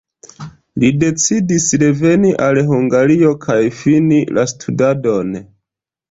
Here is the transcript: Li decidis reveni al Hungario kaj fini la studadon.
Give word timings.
Li 0.83 0.87
decidis 1.01 1.65
reveni 1.83 2.31
al 2.45 2.59
Hungario 2.69 3.33
kaj 3.43 3.57
fini 3.81 4.17
la 4.39 4.47
studadon. 4.53 5.37